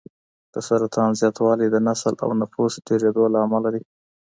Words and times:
د 0.53 0.55
سرطان 0.67 1.09
زیاتوالی 1.21 1.67
د 1.71 1.77
نسل 1.87 2.13
او 2.23 2.29
نفوس 2.41 2.73
ډېرېدو 2.87 3.23
له 3.33 3.39
امله 3.45 3.69
دی. 3.75 3.83